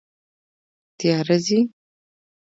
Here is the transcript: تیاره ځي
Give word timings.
تیاره 0.99 1.35
ځي 1.45 1.59